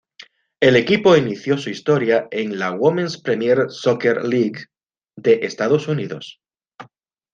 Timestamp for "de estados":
5.15-5.87